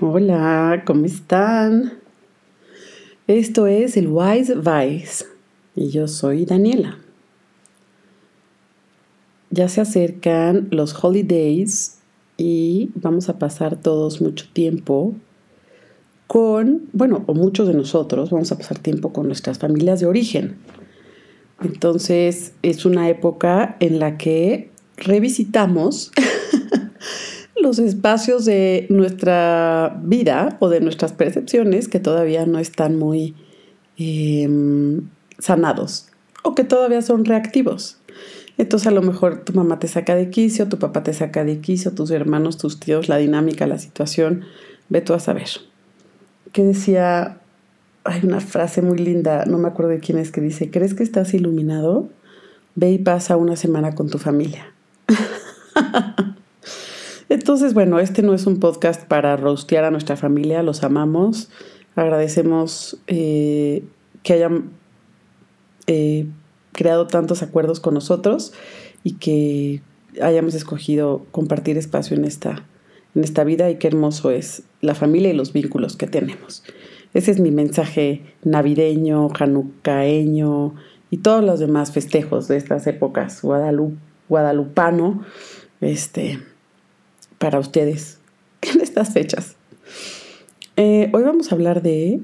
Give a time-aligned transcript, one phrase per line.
[0.00, 1.94] Hola, ¿cómo están?
[3.26, 5.24] Esto es el Wise Vice
[5.74, 6.98] y yo soy Daniela.
[9.50, 11.98] Ya se acercan los holidays
[12.36, 15.16] y vamos a pasar todos mucho tiempo
[16.28, 20.58] con, bueno, o muchos de nosotros vamos a pasar tiempo con nuestras familias de origen.
[21.60, 26.12] Entonces es una época en la que revisitamos
[27.60, 33.34] los espacios de nuestra vida o de nuestras percepciones que todavía no están muy
[33.96, 35.08] em,
[35.38, 36.08] sanados
[36.42, 37.98] o que todavía son reactivos.
[38.56, 41.60] Entonces a lo mejor tu mamá te saca de quicio, tu papá te saca de
[41.60, 44.44] quicio, tus hermanos, tus tíos, la dinámica, la situación,
[44.88, 45.48] ve tú a saber.
[46.52, 47.38] Que decía,
[48.04, 51.04] hay una frase muy linda, no me acuerdo de quién es, que dice, ¿crees que
[51.04, 52.08] estás iluminado?
[52.74, 54.72] Ve y pasa una semana con tu familia.
[57.28, 61.50] Entonces, bueno, este no es un podcast para rostear a nuestra familia, los amamos,
[61.94, 63.84] agradecemos eh,
[64.22, 64.70] que hayan
[65.86, 66.26] eh,
[66.72, 68.52] creado tantos acuerdos con nosotros
[69.04, 69.82] y que
[70.22, 72.64] hayamos escogido compartir espacio en esta,
[73.14, 76.62] en esta vida y qué hermoso es la familia y los vínculos que tenemos.
[77.14, 80.74] Ese es mi mensaje navideño, janucaeño
[81.10, 85.24] y todos los demás festejos de estas épocas, guadalupano,
[85.80, 86.38] este,
[87.38, 88.18] para ustedes
[88.62, 89.56] en estas fechas.
[90.76, 92.20] Eh, hoy vamos a hablar de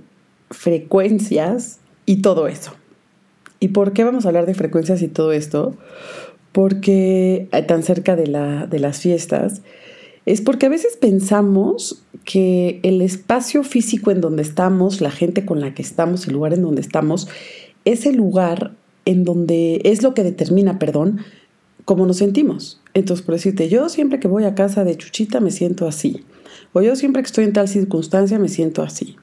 [0.50, 2.72] frecuencias y todo eso.
[3.60, 5.74] ¿Y por qué vamos a hablar de frecuencias y todo esto?
[6.52, 9.62] Porque eh, tan cerca de, la, de las fiestas,
[10.26, 15.60] es porque a veces pensamos que el espacio físico en donde estamos, la gente con
[15.60, 17.28] la que estamos, el lugar en donde estamos,
[17.84, 18.72] es el lugar
[19.04, 21.20] en donde es lo que determina, perdón,
[21.84, 22.80] cómo nos sentimos.
[22.94, 26.24] Entonces, por decirte, yo siempre que voy a casa de Chuchita me siento así.
[26.72, 29.16] O yo siempre que estoy en tal circunstancia me siento así.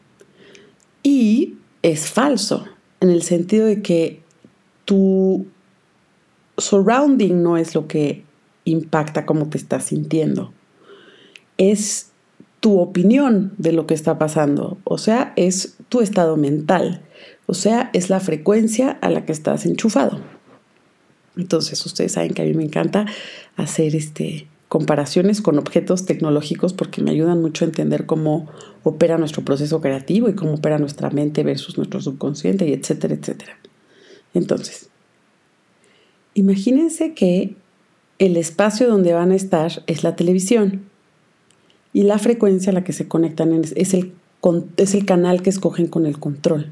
[1.03, 2.65] Y es falso,
[2.99, 4.21] en el sentido de que
[4.85, 5.47] tu
[6.57, 8.23] surrounding no es lo que
[8.65, 10.53] impacta cómo te estás sintiendo.
[11.57, 12.11] Es
[12.59, 14.77] tu opinión de lo que está pasando.
[14.83, 17.01] O sea, es tu estado mental.
[17.47, 20.19] O sea, es la frecuencia a la que estás enchufado.
[21.37, 23.05] Entonces, ustedes saben que a mí me encanta
[23.55, 28.47] hacer este, comparaciones con objetos tecnológicos porque me ayudan mucho a entender cómo
[28.83, 33.57] opera nuestro proceso creativo y cómo opera nuestra mente versus nuestro subconsciente y etcétera, etcétera.
[34.33, 34.89] Entonces,
[36.33, 37.55] imagínense que
[38.17, 40.83] el espacio donde van a estar es la televisión
[41.91, 44.13] y la frecuencia a la que se conectan es el,
[44.77, 46.71] es el canal que escogen con el control.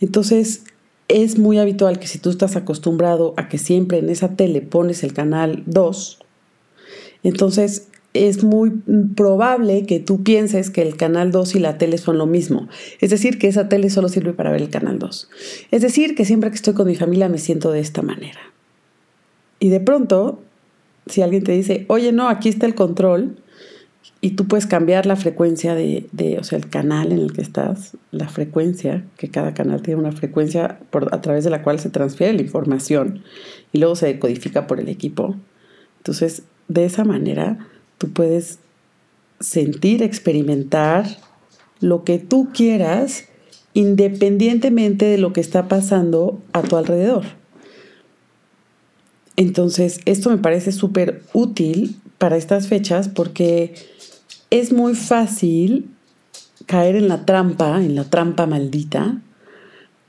[0.00, 0.62] Entonces,
[1.08, 5.02] es muy habitual que si tú estás acostumbrado a que siempre en esa tele pones
[5.02, 6.18] el canal 2,
[7.24, 8.70] entonces es muy
[9.16, 12.68] probable que tú pienses que el canal 2 y la tele son lo mismo.
[13.00, 15.28] Es decir, que esa tele solo sirve para ver el canal 2.
[15.70, 18.40] Es decir, que siempre que estoy con mi familia me siento de esta manera.
[19.60, 20.40] Y de pronto,
[21.06, 23.36] si alguien te dice, oye, no, aquí está el control,
[24.20, 27.96] y tú puedes cambiar la frecuencia de, o sea, el canal en el que estás,
[28.10, 31.90] la frecuencia, que cada canal tiene una frecuencia por, a través de la cual se
[31.90, 33.22] transfiere la información
[33.72, 35.36] y luego se decodifica por el equipo.
[35.98, 38.58] Entonces, de esa manera, tú puedes
[39.38, 41.06] sentir, experimentar
[41.80, 43.26] lo que tú quieras
[43.72, 47.24] independientemente de lo que está pasando a tu alrededor.
[49.36, 53.74] Entonces, esto me parece súper útil para estas fechas porque
[54.50, 55.90] es muy fácil
[56.66, 59.22] caer en la trampa, en la trampa maldita,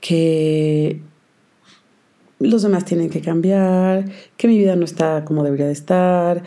[0.00, 1.00] que
[2.38, 4.06] los demás tienen que cambiar,
[4.36, 6.42] que mi vida no está como debería de estar,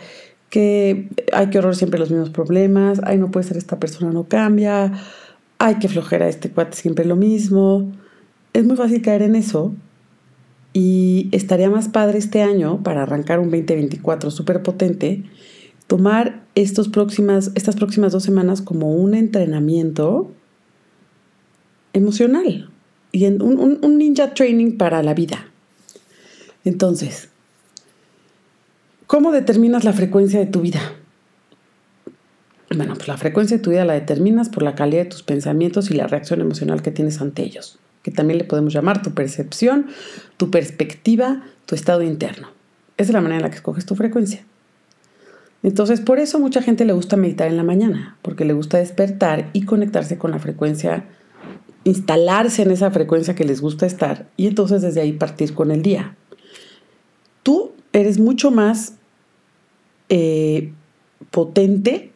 [0.50, 4.24] que hay que horror siempre los mismos problemas, ay, no puede ser esta persona no
[4.24, 4.92] cambia,
[5.58, 7.92] ay, que flojera este cuate siempre lo mismo.
[8.52, 9.72] Es muy fácil caer en eso
[10.72, 15.24] y estaría más padre este año para arrancar un 2024 súper potente
[15.86, 20.32] tomar estos próximas, estas próximas dos semanas como un entrenamiento
[21.92, 22.70] emocional
[23.12, 25.46] y en un, un ninja training para la vida.
[26.64, 27.28] Entonces,
[29.06, 30.80] ¿cómo determinas la frecuencia de tu vida?
[32.74, 35.90] Bueno, pues la frecuencia de tu vida la determinas por la calidad de tus pensamientos
[35.90, 39.86] y la reacción emocional que tienes ante ellos, que también le podemos llamar tu percepción,
[40.36, 42.48] tu perspectiva, tu estado interno.
[42.96, 44.44] Esa es la manera en la que escoges tu frecuencia.
[45.64, 49.48] Entonces, por eso mucha gente le gusta meditar en la mañana, porque le gusta despertar
[49.54, 51.06] y conectarse con la frecuencia,
[51.84, 55.80] instalarse en esa frecuencia que les gusta estar y entonces desde ahí partir con el
[55.80, 56.16] día.
[57.42, 58.96] Tú eres mucho más
[60.10, 60.70] eh,
[61.30, 62.12] potente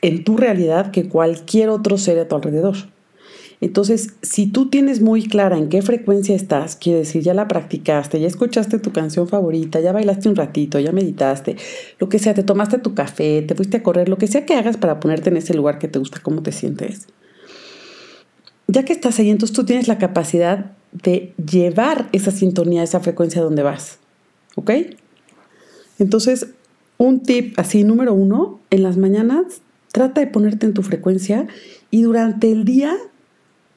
[0.00, 2.76] en tu realidad que cualquier otro ser a tu alrededor.
[3.60, 8.20] Entonces, si tú tienes muy clara en qué frecuencia estás, quiere decir, ya la practicaste,
[8.20, 11.56] ya escuchaste tu canción favorita, ya bailaste un ratito, ya meditaste,
[11.98, 14.54] lo que sea, te tomaste tu café, te fuiste a correr, lo que sea que
[14.54, 17.08] hagas para ponerte en ese lugar que te gusta, cómo te sientes.
[18.68, 23.42] Ya que estás ahí, entonces tú tienes la capacidad de llevar esa sintonía, esa frecuencia
[23.42, 23.98] donde vas.
[24.54, 24.70] ¿Ok?
[25.98, 26.48] Entonces,
[26.96, 31.48] un tip así, número uno, en las mañanas, trata de ponerte en tu frecuencia
[31.90, 32.96] y durante el día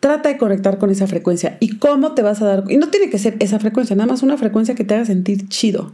[0.02, 1.58] trata de conectar con esa frecuencia.
[1.62, 2.64] ¿Y cómo te vas a dar?
[2.68, 5.48] Y no tiene que ser esa frecuencia, nada más una frecuencia que te haga sentir
[5.48, 5.94] chido.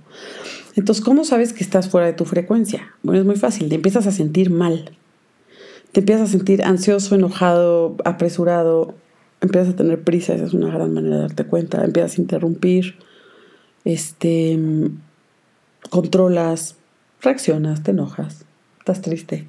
[0.75, 2.93] Entonces, ¿cómo sabes que estás fuera de tu frecuencia?
[3.03, 4.91] Bueno, es muy fácil, te empiezas a sentir mal.
[5.91, 8.95] Te empiezas a sentir ansioso, enojado, apresurado,
[9.41, 12.95] empiezas a tener prisa, esa es una gran manera de darte cuenta, empiezas a interrumpir,
[13.83, 14.57] este,
[15.89, 16.75] controlas,
[17.21, 18.45] reaccionas, te enojas,
[18.79, 19.47] estás triste,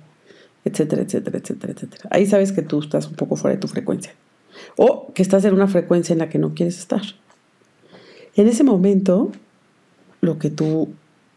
[0.64, 2.08] etcétera, etcétera, etcétera, etcétera.
[2.10, 4.12] Ahí sabes que tú estás un poco fuera de tu frecuencia
[4.76, 7.02] o que estás en una frecuencia en la que no quieres estar.
[8.36, 9.30] En ese momento,
[10.20, 10.88] lo que tú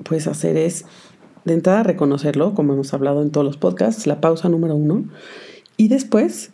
[0.04, 0.86] puedes hacer es,
[1.46, 5.06] de entrada, reconocerlo, como hemos hablado en todos los podcasts, la pausa número uno,
[5.78, 6.52] y después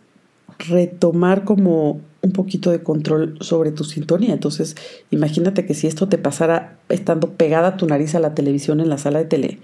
[0.58, 4.32] retomar como un poquito de control sobre tu sintonía.
[4.32, 4.76] Entonces,
[5.10, 8.98] imagínate que si esto te pasara estando pegada tu nariz a la televisión en la
[8.98, 9.58] sala de tele,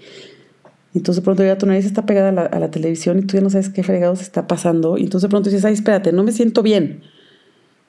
[0.97, 3.49] entonces de pronto ya tu nariz está pegada a la, televisión y tú ya no
[3.49, 4.97] sabes qué fregados está pasando.
[4.97, 7.01] Entonces de pronto dices, ay, espérate, no me siento bien.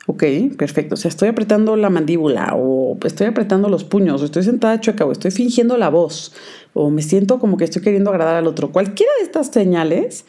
[0.06, 0.24] Ok,
[0.56, 0.94] perfecto.
[0.94, 5.04] O sea, estoy apretando la mandíbula o estoy apretando los puños o estoy sentada chueca
[5.04, 6.32] o estoy fingiendo la voz
[6.74, 8.70] o me siento como que estoy queriendo agradar al otro.
[8.70, 10.24] Cualquiera de estas señales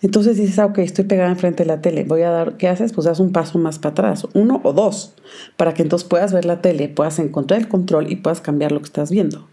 [0.00, 2.92] entonces dices, ah, ok, estoy pegada enfrente de la tele, voy a dar, ¿qué haces?
[2.92, 5.14] Pues das un paso más para atrás, uno o dos,
[5.56, 8.78] para que entonces puedas ver la tele, puedas encontrar el control y puedas cambiar lo
[8.78, 9.48] que estás viendo.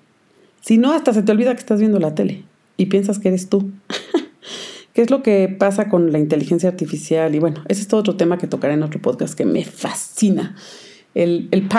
[0.66, 2.44] Si no, hasta se te olvida que estás viendo la tele
[2.76, 3.70] y piensas que eres tú.
[4.94, 7.36] ¿Qué es lo que pasa con la inteligencia artificial?
[7.36, 10.56] Y bueno, ese es todo otro tema que tocaré en otro podcast que me fascina.
[11.14, 11.70] El, el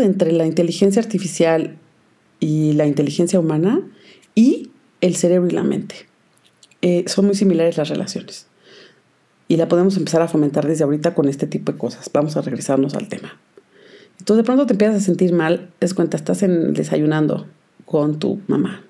[0.00, 1.76] entre la inteligencia artificial
[2.40, 3.80] y la inteligencia humana
[4.34, 5.94] y el cerebro y la mente.
[6.80, 8.48] Eh, son muy similares las relaciones.
[9.46, 12.10] Y la podemos empezar a fomentar desde ahorita con este tipo de cosas.
[12.12, 13.38] Vamos a regresarnos al tema.
[14.18, 17.46] Entonces de pronto te empiezas a sentir mal, es cuenta, estás en, desayunando
[17.92, 18.82] con tu mamá.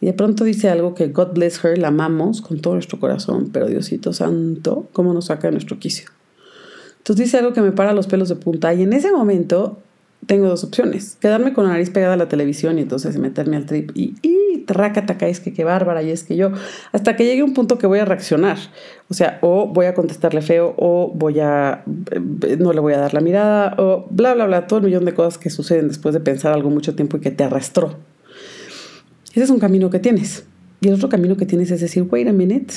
[0.00, 3.50] Y de pronto dice algo que God bless her, la amamos con todo nuestro corazón,
[3.52, 6.10] pero Diosito Santo, ¿cómo nos saca de nuestro quicio?
[6.98, 9.78] Entonces dice algo que me para los pelos de punta y en ese momento
[10.26, 11.16] tengo dos opciones.
[11.20, 14.38] Quedarme con la nariz pegada a la televisión y entonces meterme al trip y, y
[14.68, 16.50] acá es que qué bárbara y es que yo,
[16.92, 18.58] hasta que llegue un punto que voy a reaccionar.
[19.08, 22.98] O sea, o voy a contestarle feo o voy a, eh, no le voy a
[22.98, 26.12] dar la mirada o bla, bla, bla, todo el millón de cosas que suceden después
[26.14, 27.96] de pensar algo mucho tiempo y que te arrastró.
[29.38, 30.46] Ese es un camino que tienes.
[30.80, 32.74] Y el otro camino que tienes es decir, wait a minute,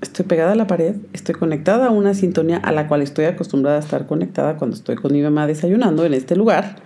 [0.00, 3.76] estoy pegada a la pared, estoy conectada a una sintonía a la cual estoy acostumbrada
[3.76, 6.76] a estar conectada cuando estoy con mi mamá desayunando en este lugar,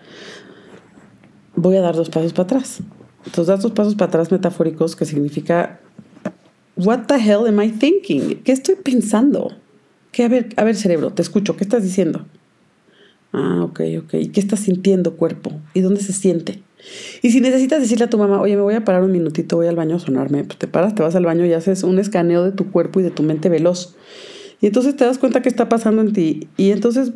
[1.55, 2.81] voy a dar dos pasos para atrás.
[3.19, 5.79] Entonces das dos pasos para atrás metafóricos que significa,
[6.75, 8.43] what the hell am I thinking?
[8.43, 9.53] ¿Qué estoy pensando?
[10.11, 12.27] ¿Qué, a ver, a ver cerebro, te escucho, ¿qué estás diciendo?
[13.33, 14.15] Ah, ok, ok.
[14.15, 15.53] ¿Y qué estás sintiendo cuerpo?
[15.73, 16.65] ¿Y dónde se siente?
[17.23, 19.67] Y si necesitas decirle a tu mamá, oye, me voy a parar un minutito, voy
[19.67, 22.45] al baño a sonarme, pues te paras, te vas al baño y haces un escaneo
[22.45, 23.95] de tu cuerpo y de tu mente veloz.
[24.61, 26.49] Y entonces te das cuenta qué está pasando en ti.
[26.57, 27.13] Y entonces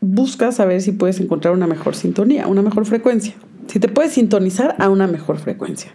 [0.00, 3.34] buscas saber si puedes encontrar una mejor sintonía, una mejor frecuencia.
[3.66, 5.94] Si te puedes sintonizar a una mejor frecuencia.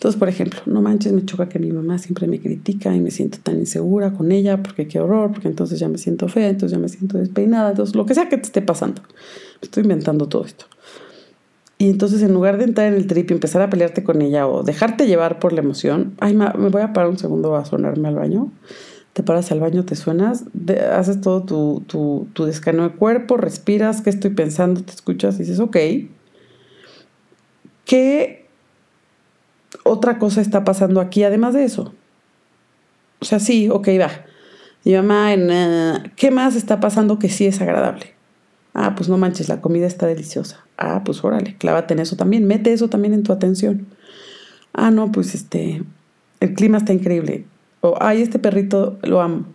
[0.00, 3.10] Entonces, por ejemplo, no manches, me choca que mi mamá siempre me critica y me
[3.10, 6.74] siento tan insegura con ella porque qué horror, porque entonces ya me siento fea, entonces
[6.74, 9.02] ya me siento despeinada, entonces lo que sea que te esté pasando.
[9.60, 10.64] Estoy inventando todo esto.
[11.80, 14.46] Y entonces en lugar de entrar en el trip y empezar a pelearte con ella
[14.46, 18.06] o dejarte llevar por la emoción, ay, me voy a parar un segundo a sonarme
[18.06, 18.52] al baño.
[19.14, 20.44] Te paras al baño, te suenas,
[20.92, 25.38] haces todo tu, tu, tu descanso de cuerpo, respiras, qué estoy pensando, te escuchas y
[25.38, 25.78] dices, ok.
[27.86, 28.46] ¿Qué
[29.82, 31.94] otra cosa está pasando aquí además de eso?
[33.20, 34.10] O sea, sí, ok, va.
[34.84, 38.19] Mi mamá, eh, ¿qué más está pasando que sí es agradable?
[38.74, 40.64] Ah, pues no manches, la comida está deliciosa.
[40.76, 43.86] Ah, pues órale, clávate en eso también, mete eso también en tu atención.
[44.72, 45.82] Ah, no, pues este,
[46.40, 47.46] el clima está increíble.
[47.80, 49.46] O, ay, este perrito lo amo.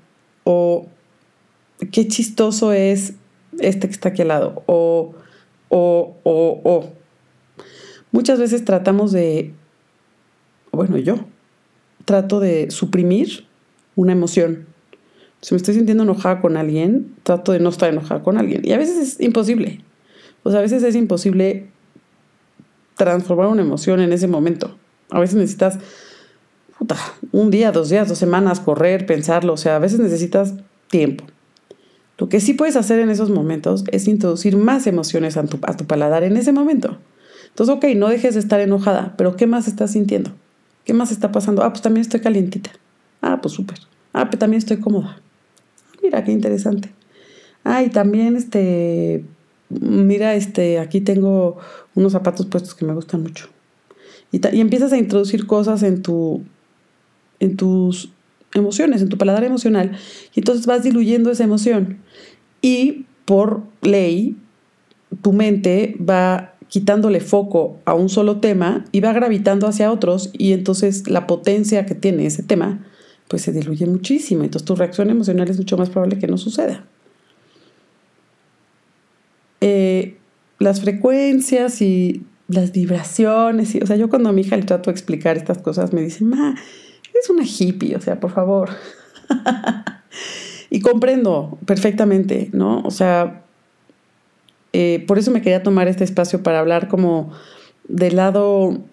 [0.44, 0.88] O,
[1.92, 3.14] qué chistoso es
[3.60, 4.64] este que está aquí al lado.
[4.66, 5.14] O,
[5.70, 6.90] o, o, o.
[8.12, 9.54] Muchas veces tratamos de,
[10.72, 11.20] bueno, yo
[12.06, 13.46] trato de suprimir
[13.96, 14.68] una emoción
[15.46, 18.64] si me estoy sintiendo enojada con alguien, trato de no estar enojada con alguien.
[18.66, 19.80] Y a veces es imposible.
[20.42, 21.68] O sea, a veces es imposible
[22.96, 24.76] transformar una emoción en ese momento.
[25.12, 25.78] A veces necesitas
[27.32, 30.56] un día, dos días, dos semanas, correr, pensarlo, o sea, a veces necesitas
[30.90, 31.26] tiempo.
[32.18, 35.78] Lo que sí puedes hacer en esos momentos es introducir más emociones a tu, a
[35.78, 36.98] tu paladar en ese momento.
[37.50, 40.32] Entonces, ok, no dejes de estar enojada, pero ¿qué más estás sintiendo?
[40.86, 41.62] ¿Qué más está pasando?
[41.62, 42.72] Ah, pues también estoy calientita.
[43.22, 43.78] Ah, pues súper.
[44.12, 45.22] Ah, pero también estoy cómoda.
[46.06, 46.92] Mira, qué interesante.
[47.64, 49.26] Ah, y también este,
[49.70, 51.58] mira, este, aquí tengo
[51.96, 53.48] unos zapatos puestos que me gustan mucho.
[54.32, 56.44] Y, empiezas a introducir cosas en tu,
[57.40, 58.12] en tus
[58.54, 59.98] emociones, en tu paladar emocional,
[60.36, 61.98] y entonces vas diluyendo esa emoción.
[62.62, 64.36] Y por ley,
[65.24, 70.54] tu mente va quitándole foco a un solo tema y va gravitando hacia otros y
[70.54, 72.86] entonces la potencia que tiene ese tema
[73.28, 74.44] pues se diluye muchísimo.
[74.44, 76.86] Entonces tu reacción emocional es mucho más probable que no suceda.
[79.62, 80.18] Eh,
[80.60, 84.90] las frecuencias y las vibraciones, y, o sea, yo cuando a mi hija le trato
[84.90, 86.56] de explicar estas cosas me dice, ma,
[87.20, 88.70] es una hippie, o sea, por favor.
[90.70, 92.82] y comprendo perfectamente, ¿no?
[92.82, 93.44] O sea,
[94.74, 97.32] eh, por eso me quería tomar este espacio para hablar como
[97.88, 98.84] del lado,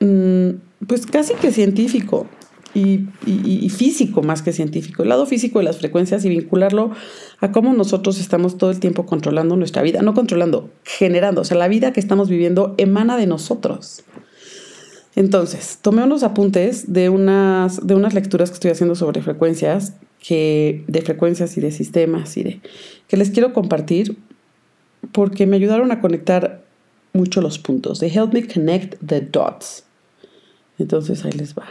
[0.00, 0.50] mm,
[0.86, 2.28] pues casi que científico
[2.74, 6.90] y, físico más que científico, el lado físico de las frecuencias y vincularlo
[7.40, 11.56] a cómo nosotros estamos todo el tiempo controlando nuestra vida, no controlando, generando, o sea,
[11.56, 14.04] la vida que estamos viviendo emana de nosotros.
[15.16, 20.82] Entonces, tomé unos apuntes de unas, de unas lecturas que estoy haciendo sobre frecuencias, que,
[20.88, 22.60] de frecuencias y de sistemas y de
[23.06, 24.16] que les quiero compartir
[25.12, 26.64] porque me ayudaron a conectar
[27.12, 28.00] mucho los puntos.
[28.00, 29.84] They help me connect the dots.
[30.78, 31.66] Entonces ahí les va.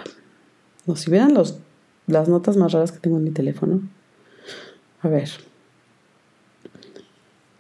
[0.85, 1.59] No, si vieran los,
[2.07, 3.81] las notas más raras que tengo en mi teléfono.
[5.01, 5.29] A ver.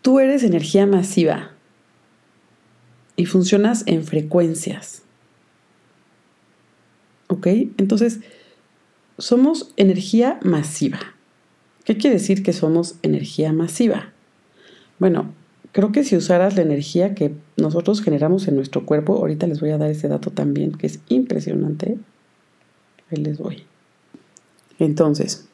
[0.01, 1.51] Tú eres energía masiva
[3.15, 5.03] y funcionas en frecuencias.
[7.27, 7.47] ¿Ok?
[7.77, 8.19] Entonces,
[9.17, 10.99] somos energía masiva.
[11.85, 14.11] ¿Qué quiere decir que somos energía masiva?
[14.99, 15.33] Bueno,
[15.71, 19.71] creo que si usaras la energía que nosotros generamos en nuestro cuerpo, ahorita les voy
[19.71, 21.97] a dar ese dato también, que es impresionante.
[23.17, 23.63] Les voy.
[24.79, 25.47] Entonces,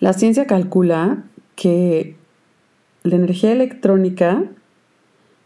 [0.00, 1.24] la ciencia calcula
[1.56, 2.16] que
[3.02, 4.44] la energía electrónica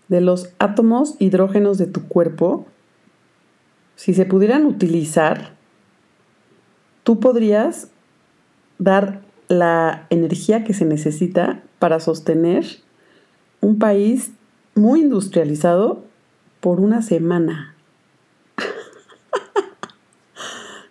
[0.09, 2.67] de los átomos hidrógenos de tu cuerpo
[3.99, 5.57] si se pudieran utilizar,
[7.03, 7.91] tú podrías
[8.79, 12.65] dar la energía que se necesita para sostener
[13.61, 14.31] un país
[14.77, 16.05] muy industrializado
[16.61, 17.75] por una semana.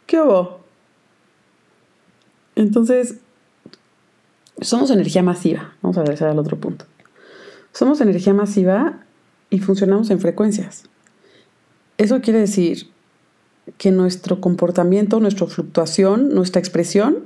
[0.08, 0.62] ¿Qué hubo?
[2.56, 3.18] Entonces,
[4.62, 5.76] somos energía masiva.
[5.82, 6.86] Vamos a regresar al otro punto.
[7.74, 9.04] Somos energía masiva
[9.52, 10.86] y funcionamos en frecuencias.
[11.98, 12.90] Eso quiere decir
[13.78, 17.26] que nuestro comportamiento, nuestra fluctuación, nuestra expresión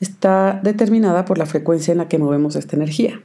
[0.00, 3.20] está determinada por la frecuencia en la que movemos esta energía.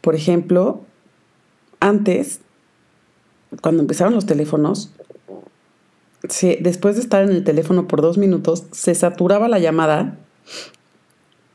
[0.00, 0.82] Por ejemplo,
[1.80, 2.40] antes,
[3.60, 4.92] cuando empezaron los teléfonos,
[6.60, 10.18] después de estar en el teléfono por dos minutos, se saturaba la llamada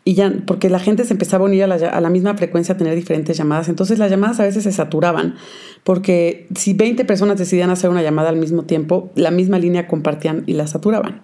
[0.08, 2.96] y ya, porque la gente se empezaba a unir a la, misma frecuencia a tener
[2.96, 3.68] diferentes llamadas.
[3.68, 5.36] Entonces las llamadas a veces se saturaban,
[5.84, 10.44] porque si 20 personas decidían hacer una llamada al mismo tiempo, la misma línea compartían
[10.46, 11.24] y la saturaban.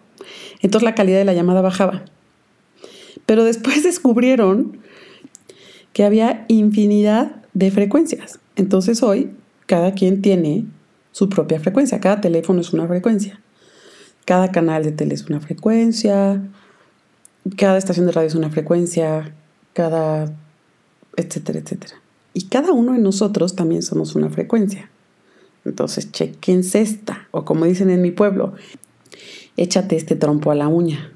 [0.62, 2.04] Entonces la calidad de la llamada bajaba.
[3.26, 4.80] Pero después descubrieron
[5.94, 8.40] que había infinidad de frecuencias.
[8.58, 9.32] Entonces hoy
[9.66, 10.66] cada quien tiene
[11.14, 12.02] su propia frecuencia.
[12.02, 13.40] Cada teléfono es una frecuencia.
[14.26, 16.42] Cada canal de tele es una frecuencia
[17.58, 19.34] cada estación de radio es una frecuencia,
[19.74, 20.34] cada,
[21.16, 21.96] etcétera, etcétera.
[22.34, 24.90] Y cada uno de nosotros también somos una frecuencia.
[25.66, 28.54] Entonces, chequense esta, o como dicen en mi pueblo,
[29.56, 31.12] échate este trompo a la uña.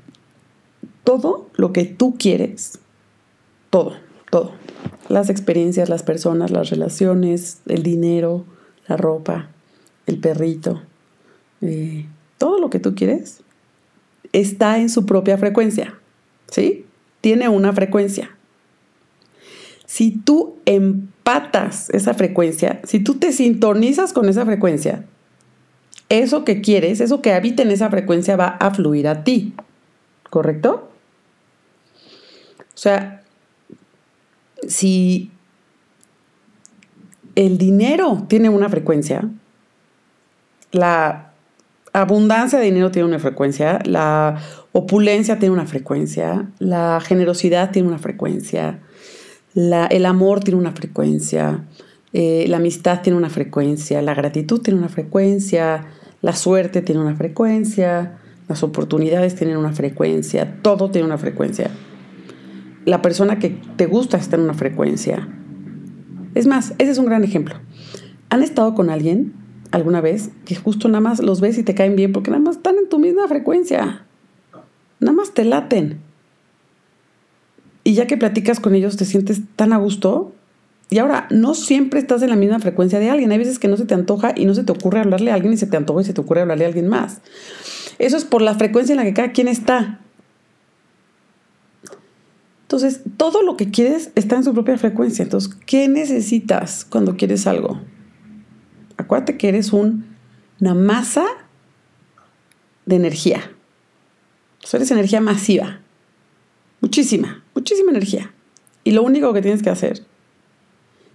[1.04, 2.80] Todo lo que tú quieres,
[3.70, 3.94] todo,
[4.30, 4.52] todo.
[5.10, 8.46] Las experiencias, las personas, las relaciones, el dinero,
[8.88, 9.50] la ropa,
[10.08, 10.82] el perrito,
[11.62, 12.06] eh,
[12.38, 13.42] todo lo que tú quieres
[14.34, 16.00] está en su propia frecuencia.
[16.50, 16.86] ¿sí?
[17.22, 18.32] Tiene una frecuencia.
[19.86, 25.06] Si tú empatas esa frecuencia, si tú te sintonizas con esa frecuencia,
[26.10, 29.54] eso que quieres, eso que habita en esa frecuencia va a fluir a ti.
[30.30, 30.90] ¿Correcto?
[32.60, 33.24] O sea,
[34.68, 35.32] si
[37.36, 39.30] el dinero tiene una frecuencia,
[40.72, 41.34] la
[41.94, 44.40] abundancia de dinero tiene una frecuencia, la
[44.72, 48.80] opulencia tiene una frecuencia, la generosidad tiene una frecuencia,
[49.56, 51.64] el amor tiene una frecuencia,
[52.14, 55.88] eh, la amistad tiene una frecuencia, la gratitud tiene una frecuencia,
[56.22, 61.70] La suerte tiene una frecuencia, las oportunidades tienen una frecuencia, todo tiene una frecuencia.
[62.86, 65.28] La persona que te gusta está en una frecuencia.
[66.34, 67.56] Es más, ese es un gran ejemplo.
[68.30, 69.34] ¿Han estado con alguien
[69.72, 72.58] alguna vez que justo nada más los ves y te caen bien porque nada más
[72.58, 74.06] están en tu misma frecuencia?
[75.00, 76.00] Nada más te laten.
[77.84, 80.34] Y ya que platicas con ellos te sientes tan a gusto.
[80.90, 83.32] Y ahora, no siempre estás en la misma frecuencia de alguien.
[83.32, 85.54] Hay veces que no se te antoja y no se te ocurre hablarle a alguien
[85.54, 87.22] y se te antoja y se te ocurre hablarle a alguien más.
[88.00, 90.00] Eso es por la frecuencia en la que cada quien está.
[92.64, 95.24] Entonces, todo lo que quieres está en su propia frecuencia.
[95.24, 97.80] Entonces, ¿qué necesitas cuando quieres algo?
[98.98, 100.06] Acuérdate que eres un,
[100.60, 101.26] una masa
[102.86, 103.52] de energía.
[104.74, 105.80] Eres energía masiva.
[106.82, 108.32] Muchísima, muchísima energía.
[108.84, 110.02] Y lo único que tienes que hacer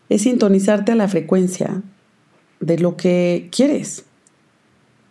[0.08, 1.82] es sintonizarte a la frecuencia
[2.60, 4.04] de lo que quieres,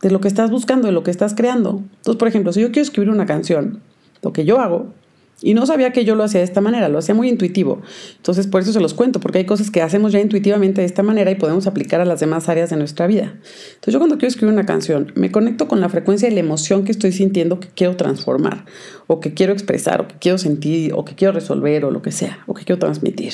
[0.01, 1.83] de lo que estás buscando, de lo que estás creando.
[1.97, 3.81] Entonces, por ejemplo, si yo quiero escribir una canción,
[4.21, 4.93] lo que yo hago
[5.41, 7.81] y no sabía que yo lo hacía de esta manera, lo hacía muy intuitivo.
[8.17, 11.01] Entonces, por eso se los cuento, porque hay cosas que hacemos ya intuitivamente de esta
[11.01, 13.33] manera y podemos aplicar a las demás áreas de nuestra vida.
[13.33, 16.83] Entonces, yo cuando quiero escribir una canción, me conecto con la frecuencia y la emoción
[16.83, 18.65] que estoy sintiendo que quiero transformar,
[19.07, 22.11] o que quiero expresar, o que quiero sentir, o que quiero resolver, o lo que
[22.11, 23.33] sea, o que quiero transmitir.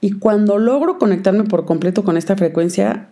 [0.00, 3.08] Y cuando logro conectarme por completo con esta frecuencia,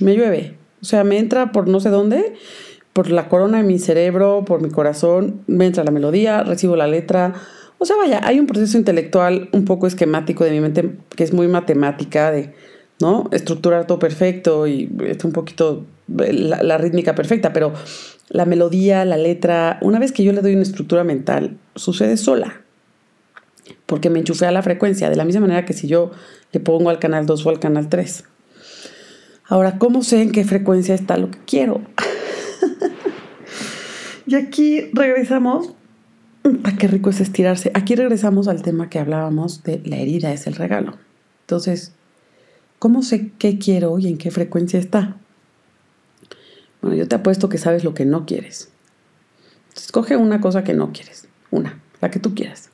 [0.00, 0.56] me llueve.
[0.82, 2.34] O sea, me entra por no sé dónde
[3.00, 6.86] por la corona de mi cerebro, por mi corazón, me entra la melodía, recibo la
[6.86, 7.32] letra.
[7.78, 11.32] O sea, vaya, hay un proceso intelectual un poco esquemático de mi mente que es
[11.32, 12.52] muy matemática, de
[13.00, 13.26] ¿no?
[13.32, 17.72] estructurar todo perfecto y es un poquito la, la rítmica perfecta, pero
[18.28, 22.60] la melodía, la letra, una vez que yo le doy una estructura mental, sucede sola.
[23.86, 26.10] Porque me enchufé a la frecuencia, de la misma manera que si yo
[26.52, 28.24] le pongo al canal 2 o al canal 3.
[29.46, 31.80] Ahora, ¿cómo sé en qué frecuencia está lo que quiero?
[34.30, 35.74] y aquí regresamos.
[36.62, 37.72] ¡Ah, qué rico es estirarse!
[37.74, 40.96] Aquí regresamos al tema que hablábamos de la herida es el regalo.
[41.40, 41.94] Entonces,
[42.78, 45.16] ¿cómo sé qué quiero y en qué frecuencia está?
[46.80, 48.70] Bueno, yo te apuesto que sabes lo que no quieres.
[49.76, 51.26] Escoge una cosa que no quieres.
[51.50, 52.70] Una, la que tú quieras.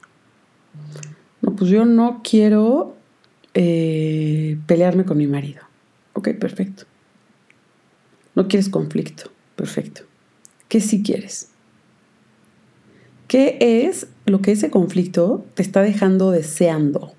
[1.40, 2.96] No, pues yo no quiero
[3.54, 5.62] eh, pelearme con mi marido.
[6.12, 6.84] Ok, perfecto.
[8.34, 9.30] No quieres conflicto.
[9.56, 10.02] Perfecto.
[10.68, 11.48] ¿Qué sí quieres?
[13.28, 17.12] ¿Qué es lo que ese conflicto te está dejando deseando?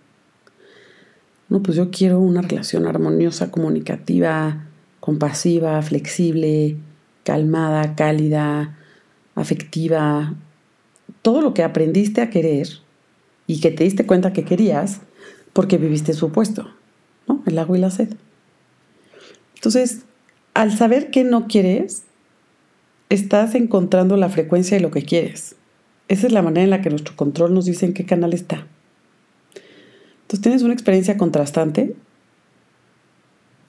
[1.50, 4.66] No, pues yo quiero una relación armoniosa, comunicativa,
[5.02, 6.78] compasiva, flexible,
[7.24, 8.78] calmada, cálida,
[9.36, 10.34] afectiva.
[11.22, 12.68] Todo lo que aprendiste a querer
[13.46, 15.02] y que te diste cuenta que querías
[15.52, 16.70] porque viviste su opuesto,
[17.28, 17.44] ¿no?
[17.46, 18.14] El agua y la sed.
[19.56, 20.04] Entonces,
[20.54, 22.04] al saber que no quieres,
[23.10, 25.56] estás encontrando la frecuencia de lo que quieres.
[26.08, 28.66] Esa es la manera en la que nuestro control nos dice en qué canal está.
[30.22, 31.96] Entonces tienes una experiencia contrastante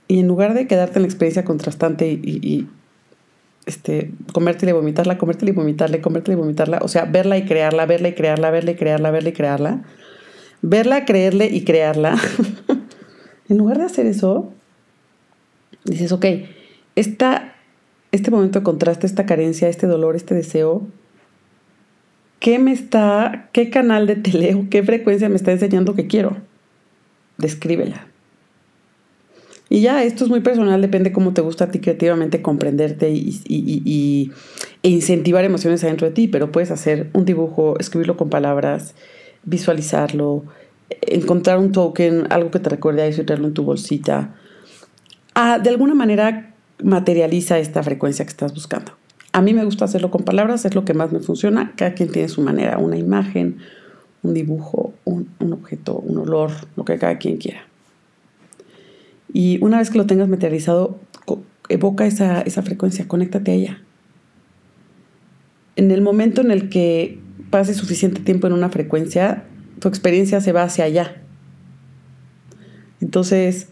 [0.07, 2.68] y en lugar de quedarte en la experiencia contrastante y, y,
[3.66, 7.85] este, comértela y vomitarla, comértela y vomitarla, comértela y vomitarla, o sea, verla y crearla,
[7.87, 9.83] verla y crearla, verla y crearla, verla y crearla,
[10.62, 12.16] verla, creerle y crearla.
[13.48, 14.53] en lugar de hacer eso,
[15.85, 16.24] dices, ok,
[16.96, 17.55] esta
[18.12, 20.87] este momento de contraste, esta carencia, este dolor, este deseo,
[22.40, 26.37] ¿qué me está, qué canal de teleo, qué frecuencia me está enseñando que quiero?
[27.37, 28.07] Descríbela.
[29.70, 34.33] Y ya, esto es muy personal, depende cómo te gusta a ti creativamente comprenderte y,
[34.83, 38.94] e incentivar emociones adentro de ti, pero puedes hacer un dibujo, escribirlo con palabras,
[39.44, 40.44] visualizarlo,
[41.03, 44.35] encontrar un token, algo que te recuerde a eso y tenerlo en tu bolsita.
[45.35, 48.92] Ah, de alguna manera materializa esta frecuencia que estás buscando.
[49.33, 51.73] A mí me gusta hacerlo con palabras, es lo que más me funciona.
[51.77, 53.59] Cada quien tiene su manera, una imagen,
[54.23, 57.61] un dibujo, un, objeto, un olor, lo que cada quien quiera.
[59.33, 60.99] Y una vez que lo tengas materializado,
[61.69, 63.83] evoca esa, esa frecuencia, conéctate a ella.
[65.77, 69.45] En el momento en el que pases suficiente tiempo en una frecuencia,
[69.79, 71.23] tu experiencia se va hacia allá.
[73.01, 73.69] Entonces,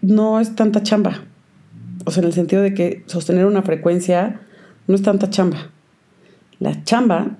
[0.00, 1.24] no es tanta chamba.
[2.04, 4.40] O sea, en el sentido de que sostener una frecuencia
[4.86, 5.70] no es tanta chamba.
[6.58, 7.36] La chamba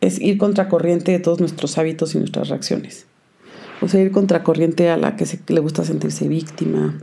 [0.00, 3.06] es ir contracorriente de todos nuestros hábitos y nuestras reacciones.
[3.80, 6.98] O sea, ir contracorriente a la que le gusta sentirse víctima,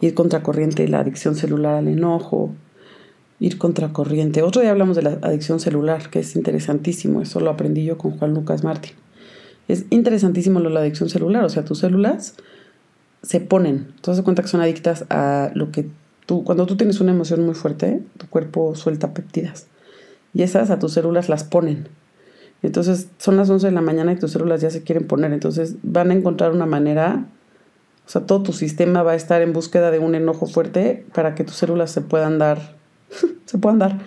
[0.00, 2.54] ir contracorriente de la adicción celular al enojo,
[3.38, 4.42] ir contracorriente.
[4.42, 8.18] Otro día hablamos de la adicción celular, que es interesantísimo, eso lo aprendí yo con
[8.18, 8.92] Juan Lucas Martín.
[9.68, 12.34] Es interesantísimo lo de la adicción celular, o sea, tus células
[13.22, 15.88] se ponen, tú das cuenta que son adictas a lo que
[16.26, 19.66] Tú, cuando tú tienes una emoción muy fuerte, tu cuerpo suelta péptidas.
[20.34, 21.88] Y esas a tus células las ponen.
[22.62, 25.32] Entonces son las 11 de la mañana y tus células ya se quieren poner.
[25.32, 27.26] Entonces van a encontrar una manera,
[28.06, 31.34] o sea, todo tu sistema va a estar en búsqueda de un enojo fuerte para
[31.34, 32.76] que tus células se puedan dar.
[33.46, 33.98] se puedan dar.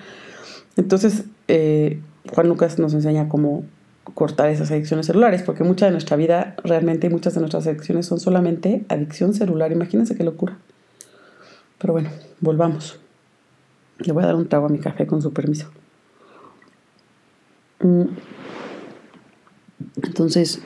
[0.78, 2.00] Entonces, eh,
[2.34, 3.66] Juan Lucas nos enseña cómo
[4.14, 8.20] cortar esas adicciones celulares, porque mucha de nuestra vida, realmente muchas de nuestras adicciones son
[8.20, 9.72] solamente adicción celular.
[9.72, 10.58] Imagínense qué locura.
[11.78, 12.10] Pero bueno,
[12.40, 13.00] volvamos.
[14.00, 15.70] Le voy a dar un trago a mi café con su permiso.
[17.80, 18.04] Mm.
[20.04, 20.62] Entonces,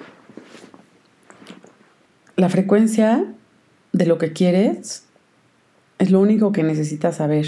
[2.35, 3.33] la frecuencia
[3.91, 5.05] de lo que quieres
[5.97, 7.45] es lo único que necesitas saber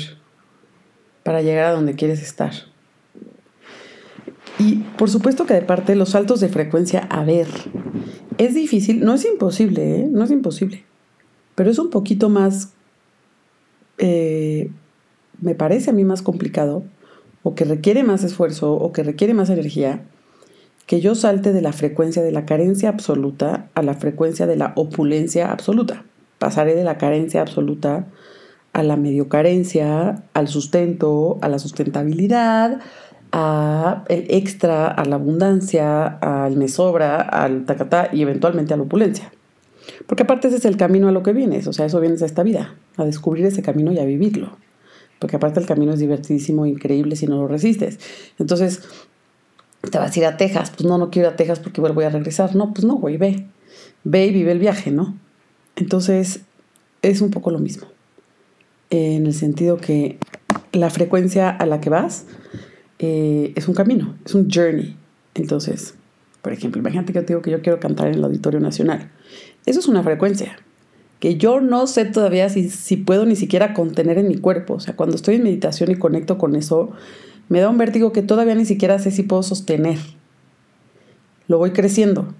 [1.23, 2.51] para llegar a donde quieres estar.
[4.59, 7.47] Y por supuesto que de parte los saltos de frecuencia, a ver,
[8.37, 10.09] es difícil, no es imposible, ¿eh?
[10.11, 10.83] no es imposible,
[11.55, 12.73] pero es un poquito más,
[14.01, 14.69] eh,
[15.39, 16.83] me parece a mí más complicado,
[17.43, 20.03] o que requiere más esfuerzo, o que requiere más energía,
[20.85, 24.73] que yo salte de la frecuencia de la carencia absoluta a la frecuencia de la
[24.75, 26.03] opulencia absoluta.
[26.39, 28.07] Pasaré de la carencia absoluta
[28.73, 32.79] a la medio carencia, al sustento, a la sustentabilidad,
[33.31, 38.83] a el extra, a la abundancia, al me sobra, al tacatá y eventualmente a la
[38.83, 39.31] opulencia.
[40.07, 42.25] Porque aparte ese es el camino a lo que vienes, o sea, eso vienes a
[42.25, 44.57] esta vida, a descubrir ese camino y a vivirlo.
[45.19, 47.99] Porque aparte el camino es divertidísimo, increíble si no lo resistes.
[48.39, 48.81] Entonces,
[49.89, 52.09] te vas a ir a Texas, pues no, no quiero a Texas porque voy a
[52.09, 52.55] regresar.
[52.55, 53.45] No, pues no, güey, ve.
[54.03, 55.15] Ve y vive el viaje, ¿no?
[55.75, 56.41] Entonces,
[57.01, 57.87] es un poco lo mismo.
[58.89, 60.17] En el sentido que
[60.71, 62.25] la frecuencia a la que vas
[62.99, 64.95] eh, es un camino, es un journey.
[65.33, 65.95] Entonces,
[66.41, 69.11] por ejemplo, imagínate que yo te digo que yo quiero cantar en el Auditorio Nacional.
[69.65, 70.57] Eso es una frecuencia
[71.21, 74.73] que yo no sé todavía si, si puedo ni siquiera contener en mi cuerpo.
[74.73, 76.93] O sea, cuando estoy en meditación y conecto con eso,
[77.47, 79.99] me da un vértigo que todavía ni siquiera sé si puedo sostener.
[81.47, 82.33] Lo voy creciendo.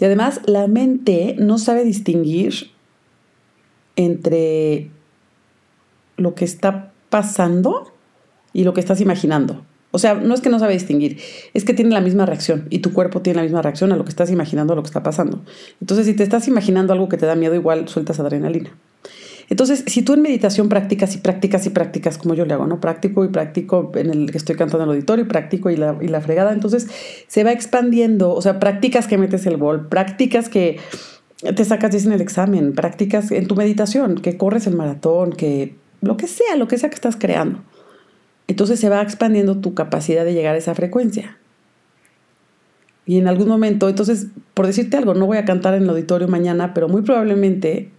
[0.00, 2.72] Y además, la mente no sabe distinguir
[3.94, 4.90] entre
[6.16, 7.92] lo que está pasando
[8.52, 9.64] y lo que estás imaginando.
[9.94, 11.18] O sea, no es que no sabe distinguir,
[11.54, 14.02] es que tiene la misma reacción y tu cuerpo tiene la misma reacción a lo
[14.02, 15.44] que estás imaginando, a lo que está pasando.
[15.80, 18.76] Entonces, si te estás imaginando algo que te da miedo, igual sueltas adrenalina.
[19.50, 22.80] Entonces, si tú en meditación practicas y practicas y practicas, como yo le hago, ¿no?
[22.80, 25.96] Practico y practico en el que estoy cantando en el auditorio, y practico y la,
[26.00, 26.88] y la fregada, entonces
[27.28, 30.80] se va expandiendo, o sea, practicas que metes el gol, practicas que
[31.54, 35.76] te sacas 10 en el examen, practicas en tu meditación, que corres el maratón, que
[36.00, 37.62] lo que sea, lo que sea que estás creando
[38.46, 41.38] entonces se va expandiendo tu capacidad de llegar a esa frecuencia.
[43.06, 46.28] Y en algún momento, entonces, por decirte algo, no voy a cantar en el auditorio
[46.28, 47.90] mañana, pero muy probablemente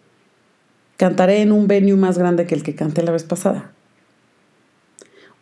[0.98, 3.72] cantaré en un venue más grande que el que canté la vez pasada.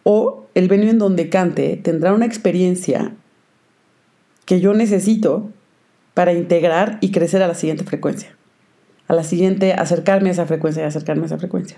[0.04, 3.14] O el venue en donde cante tendrá una experiencia
[4.46, 5.50] que yo necesito
[6.14, 8.36] para integrar y crecer a la siguiente frecuencia.
[9.08, 11.78] A la siguiente, acercarme a esa frecuencia y acercarme a esa frecuencia.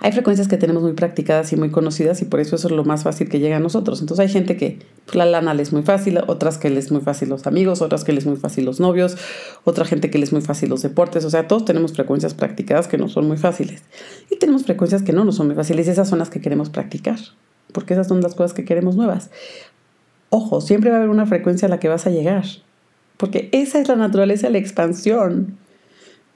[0.00, 2.84] Hay frecuencias que tenemos muy practicadas y muy conocidas y por eso eso es lo
[2.84, 4.00] más fácil que llega a nosotros.
[4.00, 6.92] Entonces hay gente que pues, la lana le es muy fácil, otras que les es
[6.92, 9.16] muy fácil los amigos, otras que les es muy fácil los novios,
[9.64, 11.24] otra gente que les es muy fácil los deportes.
[11.24, 13.82] O sea, todos tenemos frecuencias practicadas que no son muy fáciles.
[14.30, 16.70] Y tenemos frecuencias que no nos son muy fáciles y esas son las que queremos
[16.70, 17.18] practicar,
[17.72, 19.30] porque esas son las cosas que queremos nuevas.
[20.28, 22.44] Ojo, siempre va a haber una frecuencia a la que vas a llegar,
[23.16, 25.56] porque esa es la naturaleza de la expansión.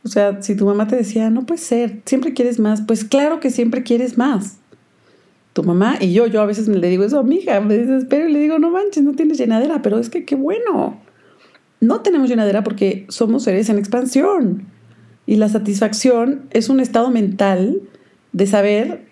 [0.04, 3.38] O sea, si tu mamá te decía, no puede ser, siempre quieres más, pues claro
[3.40, 4.56] que siempre quieres más.
[5.52, 8.28] Tu mamá y yo, yo a veces le digo eso a mi hija, me desespero
[8.28, 10.98] y le digo, no manches, no tienes llenadera, pero es que qué bueno.
[11.80, 14.66] No tenemos llenadera porque somos seres en expansión.
[15.26, 17.80] Y la satisfacción es un estado mental
[18.32, 19.06] de saber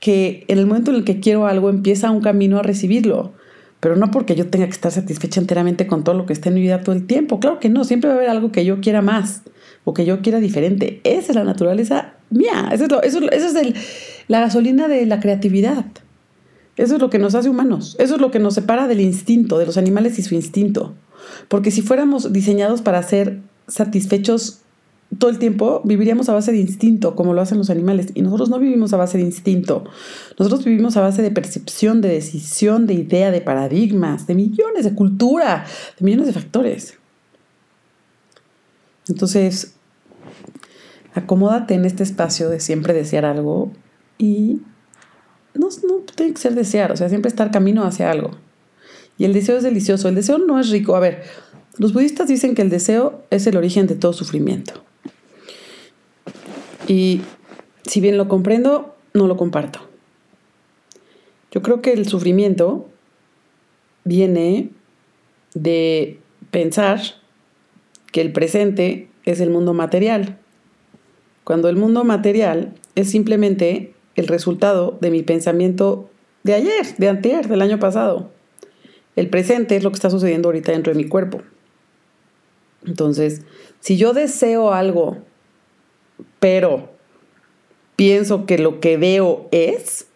[0.00, 3.32] que en el momento en el que quiero algo empieza un camino a recibirlo.
[3.80, 6.56] Pero no porque yo tenga que estar satisfecha enteramente con todo lo que esté en
[6.56, 7.40] mi vida todo el tiempo.
[7.40, 9.42] Claro que no, siempre va a haber algo que yo quiera más
[9.84, 11.00] o que yo quiera diferente.
[11.04, 12.70] Esa es la naturaleza mía.
[12.72, 13.74] Eso es, eso, es
[14.28, 15.84] la gasolina de la creatividad.
[16.76, 17.96] Eso es lo que nos hace humanos.
[17.98, 20.94] Eso es lo que nos separa del instinto, de los animales y su instinto.
[21.48, 24.60] Porque si fuéramos diseñados para ser satisfechos
[25.18, 28.08] todo el tiempo, viviríamos a base de instinto, como lo hacen los animales.
[28.14, 29.84] Y nosotros no vivimos a base de instinto.
[30.38, 34.94] Nosotros vivimos a base de percepción, de decisión, de idea, de paradigmas, de millones, de
[34.94, 35.66] cultura,
[35.98, 36.94] de millones de factores.
[39.08, 39.73] Entonces,
[41.14, 43.72] acomódate en este espacio de siempre desear algo
[44.18, 44.60] y
[45.54, 48.32] no, no tiene que ser desear, o sea, siempre estar camino hacia algo.
[49.16, 50.96] Y el deseo es delicioso, el deseo no es rico.
[50.96, 51.22] A ver,
[51.78, 54.82] los budistas dicen que el deseo es el origen de todo sufrimiento.
[56.88, 57.22] Y
[57.86, 59.80] si bien lo comprendo, no lo comparto.
[61.52, 62.88] Yo creo que el sufrimiento
[64.02, 64.70] viene
[65.54, 66.18] de
[66.50, 67.00] pensar
[68.10, 70.38] que el presente es el mundo material,
[71.44, 76.08] cuando el mundo material es simplemente el resultado de mi pensamiento
[76.42, 78.30] de ayer, de anterior, del año pasado.
[79.16, 81.42] El presente es lo que está sucediendo ahorita dentro de mi cuerpo.
[82.86, 83.42] Entonces,
[83.80, 85.18] si yo deseo algo,
[86.40, 86.90] pero
[87.96, 90.06] pienso que lo que veo es,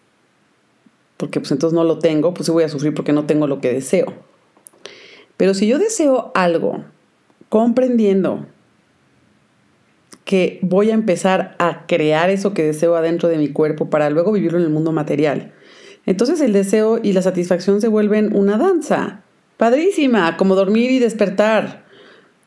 [1.17, 3.73] porque pues entonces no lo tengo, pues voy a sufrir porque no tengo lo que
[3.73, 4.13] deseo.
[5.37, 6.83] Pero si yo deseo algo,
[7.47, 8.45] comprendiendo
[10.29, 14.31] que voy a empezar a crear eso que deseo adentro de mi cuerpo para luego
[14.31, 15.53] vivirlo en el mundo material,
[16.05, 19.23] entonces el deseo y la satisfacción se vuelven una danza.
[19.57, 21.83] Padrísima, como dormir y despertar,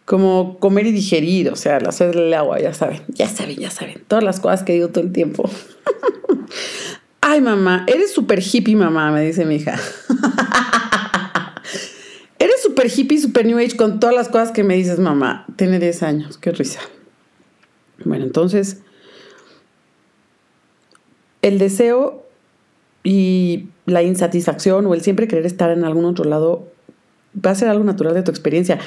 [0.04, 4.22] como comer y digerir, o sea, hacerle agua, ya saben, ya saben, ya saben, todas
[4.22, 5.50] las cosas que digo todo el tiempo.
[7.20, 9.74] Ay, mamá, eres súper hippie, mamá, me dice mi hija.
[12.38, 15.46] eres súper hippie, súper new age con todas las cosas que me dices, mamá.
[15.56, 16.78] Tiene 10 años, qué risa.
[18.04, 18.82] Bueno, entonces,
[21.42, 22.24] el deseo
[23.04, 26.68] y la insatisfacción o el siempre querer estar en algún otro lado
[27.34, 28.78] va a ser algo natural de tu experiencia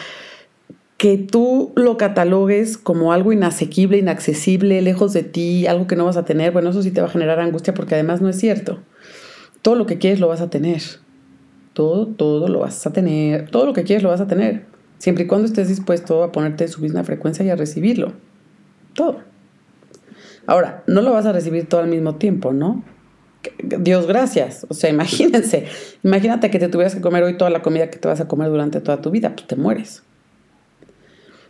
[0.97, 6.17] que tú lo catalogues como algo inasequible, inaccesible, lejos de ti, algo que no vas
[6.17, 8.79] a tener, bueno, eso sí te va a generar angustia porque además no es cierto.
[9.61, 10.81] Todo lo que quieres lo vas a tener.
[11.73, 13.49] Todo, todo lo vas a tener.
[13.49, 14.65] Todo lo que quieres lo vas a tener.
[14.97, 18.13] Siempre y cuando estés dispuesto a ponerte en su misma frecuencia y a recibirlo.
[18.95, 19.21] Todo.
[20.47, 22.83] Ahora, no lo vas a recibir todo al mismo tiempo, ¿no?
[23.63, 24.65] Dios gracias.
[24.69, 25.67] O sea, imagínense.
[26.03, 28.49] Imagínate que te tuvieras que comer hoy toda la comida que te vas a comer
[28.49, 29.35] durante toda tu vida.
[29.35, 30.01] Pues te mueres.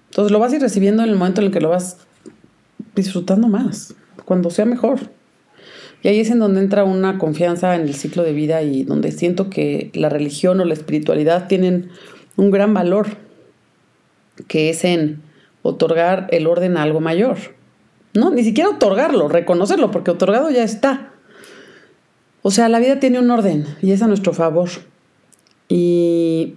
[0.10, 1.98] Entonces lo vas a ir recibiendo en el momento en el que lo vas
[2.96, 5.00] disfrutando más, cuando sea mejor.
[6.02, 9.12] Y ahí es en donde entra una confianza en el ciclo de vida y donde
[9.12, 11.90] siento que la religión o la espiritualidad tienen
[12.38, 13.08] un gran valor,
[14.48, 15.22] que es en
[15.68, 17.38] otorgar el orden a algo mayor.
[18.14, 21.12] No, ni siquiera otorgarlo, reconocerlo, porque otorgado ya está.
[22.42, 24.70] O sea, la vida tiene un orden y es a nuestro favor.
[25.68, 26.56] Y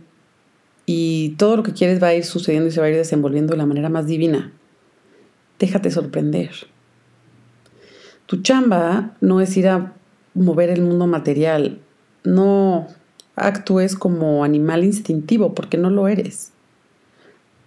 [0.90, 3.50] y todo lo que quieres va a ir sucediendo y se va a ir desenvolviendo
[3.50, 4.52] de la manera más divina.
[5.58, 6.50] Déjate sorprender.
[8.24, 9.92] Tu chamba no es ir a
[10.32, 11.78] mover el mundo material.
[12.24, 12.86] No
[13.36, 16.52] actúes como animal instintivo porque no lo eres.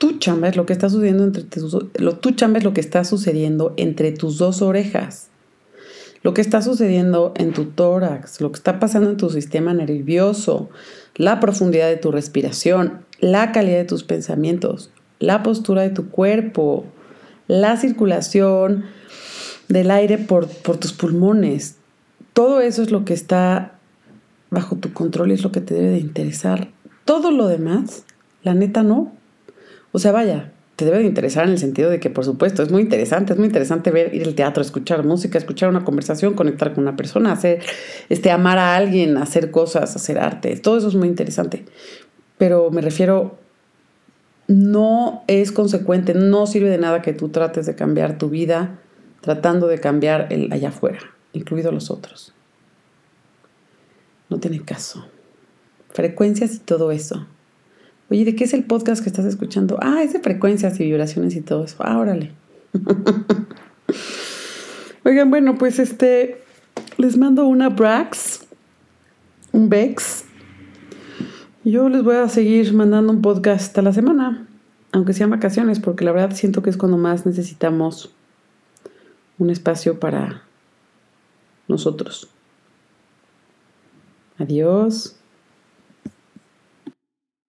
[0.02, 4.12] Tu chamba es lo que está sucediendo entre tus, es lo que está sucediendo entre
[4.12, 5.28] tus dos orejas.
[6.24, 10.72] Lo que está sucediendo en tu tórax, lo que está pasando en tu sistema nervioso,
[11.14, 16.88] la profundidad de tu respiración, la calidad de tus pensamientos, la postura de tu cuerpo,
[17.48, 18.86] la circulación
[19.68, 21.76] del aire por, por tus pulmones.
[22.34, 23.78] Todo eso es lo que está
[24.50, 26.72] bajo tu control y es lo que te debe de interesar.
[27.06, 28.04] Todo lo demás,
[28.42, 29.21] la neta no.
[29.91, 32.71] O sea, vaya, te debe de interesar en el sentido de que, por supuesto, es
[32.71, 36.73] muy interesante, es muy interesante ver, ir al teatro, escuchar música, escuchar una conversación, conectar
[36.73, 37.62] con una persona, hacer,
[38.10, 40.56] este, amar a alguien, hacer cosas, hacer arte.
[40.58, 41.65] Todo eso es muy interesante
[42.41, 43.38] pero me refiero,
[44.47, 48.80] no es consecuente, no sirve de nada que tú trates de cambiar tu vida
[49.21, 51.01] tratando de cambiar el allá afuera,
[51.34, 52.34] incluidos los otros.
[54.27, 55.06] No tiene caso.
[55.91, 57.27] Frecuencias y todo eso.
[58.12, 59.80] Oye, ¿de qué es el podcast que estás escuchando?
[59.82, 61.78] Ah, es de frecuencias y vibraciones y todo eso.
[61.80, 62.34] Ah, órale.
[65.06, 66.43] Oigan, bueno, pues este,
[66.97, 68.47] les mando una Brax,
[69.54, 70.26] un Bex,
[71.63, 74.45] yo les voy a seguir mandando un podcast a la semana,
[74.91, 78.13] aunque sean vacaciones, porque la verdad siento que es cuando más necesitamos
[79.38, 80.43] un espacio para
[81.69, 82.30] nosotros.
[84.38, 85.15] Adiós.